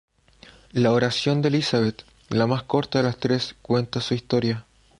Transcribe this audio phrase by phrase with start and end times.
[0.71, 4.65] La oración de Elizabeth, la más corta de las tres, cuenta su historia.